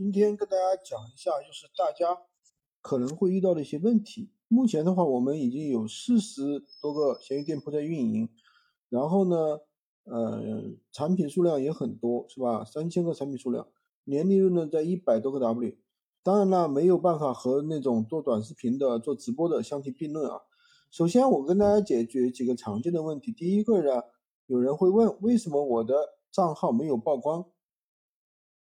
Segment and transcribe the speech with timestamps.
[0.00, 2.22] 今天跟大家讲一下，就是大家
[2.80, 4.30] 可能会遇到的一些问题。
[4.48, 8.30] 目前的话，我们已经有四十多个闲鱼店铺在运营，
[8.88, 9.58] 然后呢，
[10.04, 12.64] 呃，产品数量也很多，是吧？
[12.64, 13.68] 三千个产品数量，
[14.04, 15.76] 年利润呢在一百多个 W。
[16.22, 20.40] 当然了，没有办法和那种做短视频的、做直播的相提并论啊。
[20.90, 23.32] 首先，我跟大家解决几个常见的问题。
[23.32, 24.04] 第一个呢，
[24.46, 25.94] 有人会问，为什么我的
[26.32, 27.50] 账号没有曝光？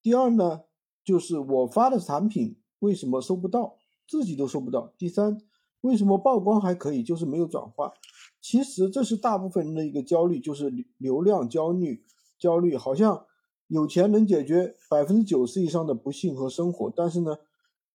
[0.00, 0.62] 第二呢，
[1.08, 4.92] 就是我发的产品为什么收不到，自己都收不到。
[4.98, 5.38] 第三，
[5.80, 7.94] 为什么曝光还可以，就是没有转化？
[8.42, 12.04] 其实这是大部分人的一个焦虑，就是流量焦虑。
[12.38, 13.24] 焦虑好像
[13.68, 17.38] 有钱能解决百分之九十以上的不幸和生活，但是呢，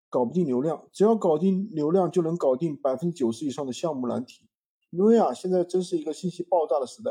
[0.09, 0.88] 搞不定流量。
[0.91, 4.49] 只要搞定流量，就能搞定百分之九十以上的项目难题。
[4.88, 7.10] 因为啊，现在真是一个信息爆炸的时代。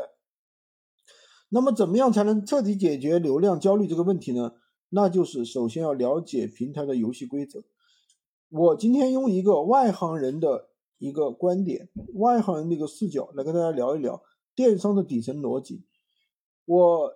[1.50, 4.54] 那么，怎么样才能彻底解决流量焦虑这个问题呢？
[4.94, 7.64] 那就是首先要了解平台的游戏规则。
[8.50, 14.22] 我今天用一个外行人的一个观点，外行人的一个视角来跟大家聊一聊
[14.54, 15.82] 电商的底层逻辑。
[16.66, 17.14] 我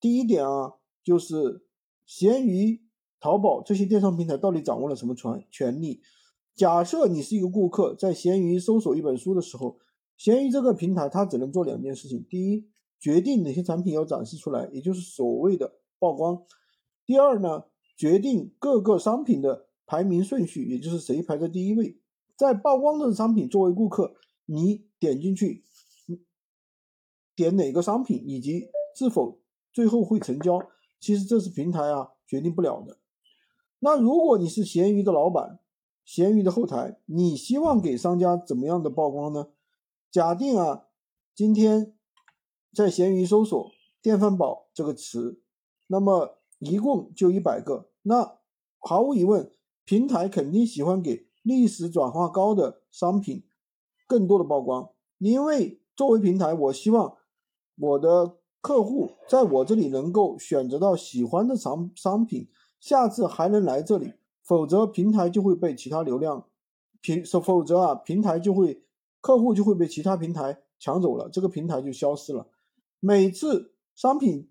[0.00, 1.66] 第一点啊，就是
[2.06, 2.80] 闲鱼、
[3.20, 6.00] 淘宝这些电商平台到底掌握了什么权权利？
[6.54, 9.78] 假设你是一个顾客，在闲鱼搜索一本书的时候，
[10.16, 12.66] 闲鱼这个平台它只能做两件事情：第一，
[12.98, 16.42] 决定哪些产品要展示出来，也就是所谓的曝光。
[17.08, 17.64] 第二呢，
[17.96, 21.98] 决定各个商品的排名顺序，也就是谁排在第一位。
[22.36, 25.64] 在曝光的商品，作为顾客，你点进去，
[27.34, 29.40] 点哪个商品以及是否
[29.72, 30.60] 最后会成交，
[31.00, 32.98] 其实这是平台啊决定不了的。
[33.78, 35.60] 那如果你是闲鱼的老板，
[36.04, 39.48] 闲鱼的后台，你希望给商家怎么样的曝光呢？
[40.10, 40.84] 假定啊，
[41.34, 41.94] 今天
[42.74, 43.72] 在闲鱼搜索
[44.02, 45.40] “电饭煲”这个词，
[45.86, 46.34] 那么。
[46.58, 48.38] 一共就一百个，那
[48.78, 49.52] 毫无疑问，
[49.84, 53.44] 平台肯定喜欢给历史转化高的商品
[54.06, 57.16] 更多的曝光，因为作为平台，我希望
[57.76, 62.48] 我的客户在我这里能够选择到喜欢的商商品，
[62.80, 66.48] 下次还能来这里，否则平台就会被其他流量
[67.00, 68.82] 平，否则啊，平台就会
[69.20, 72.48] 客户就会被其他平台抢走了，这个平台就消失了。
[72.98, 74.50] 每次商品。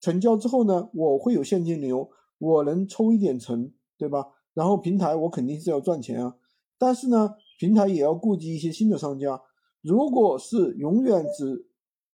[0.00, 4.26] 成交之后呢，我会有现金流，我能抽一点成，对吧？
[4.54, 6.36] 然后平台我肯定是要赚钱啊，
[6.78, 9.40] 但是呢，平台也要顾及一些新的商家。
[9.82, 11.68] 如果是永远只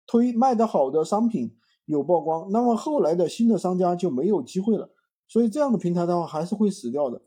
[0.08, 4.92] 推卖的好的商品有曝光，那么后来的新的商家就没有机会了。
[5.28, 7.22] 所以这样的平台的话还是会死掉的。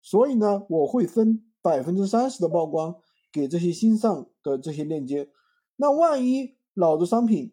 [0.00, 2.96] 所以呢，我会分百分之三十的曝光
[3.32, 5.28] 给这些新上的这些链接。
[5.76, 7.52] 那万一老的商品，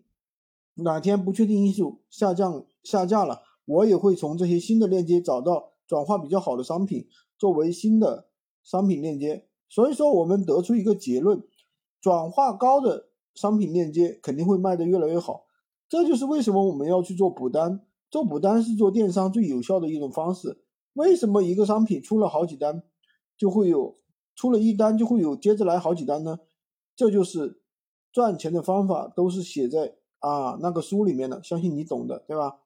[0.76, 8.28] 哪天不确定因素下降下架了，我也会从这些新的链接找到转化比较好的商品作为新的
[8.64, 9.48] 商品链接。
[9.70, 11.44] 所以说，我们得出一个结论：
[12.00, 15.46] 转化高的商品链接肯定会卖得越来越好。
[15.88, 17.82] 这就是为什么我们要去做补单。
[18.12, 20.62] 做补单是做电商最有效的一种方式。
[20.94, 22.84] 为什么一个商品出了好几单，
[23.38, 23.98] 就会有
[24.36, 26.40] 出了一单就会有接着来好几单呢？
[26.96, 27.62] 这就是
[28.12, 29.96] 赚钱的方法，都是写在。
[30.26, 32.62] 啊，那个书里面的，相信你懂的，对吧？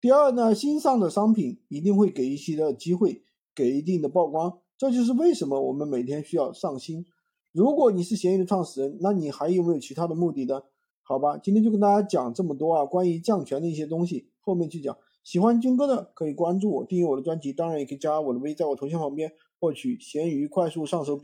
[0.00, 3.22] 第二呢，新上的商品一定会给一些的机会，
[3.54, 7.06] 给一定的曝光，这就是为什么我们每天需要上新。
[7.52, 10.62] 如果你是闲鱼的创始人，那你还有没有其他的目的呢？
[11.04, 14.96] 好吧，今天就跟大家讲这么多啊，关于降权的一些东西，后面去讲。
[15.22, 21.22] 喜欢军哥的可以关注我，订阅我的专辑，当然也可以加我的微，在我头像旁边获取闲鱼快速上手笔。